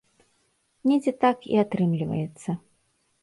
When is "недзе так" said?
0.91-1.45